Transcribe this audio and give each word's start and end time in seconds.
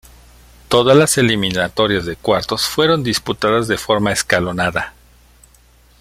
Todas 0.67 0.97
las 0.97 1.19
eliminatorias 1.19 2.07
de 2.07 2.15
cuartos 2.15 2.65
fueron 2.65 3.03
disputadas 3.03 3.67
de 3.67 3.77
forma 3.77 4.11
escalonada. 4.11 4.95